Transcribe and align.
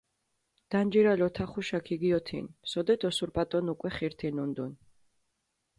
დანჯირალ 0.71 1.19
ოთახუშა 1.27 1.79
ქიგიოთინჷ, 1.87 2.51
სოდეთ 2.71 3.01
ოსურპატონ 3.09 3.65
უკვე 3.73 3.89
ხირთინუნდუნ. 3.95 4.71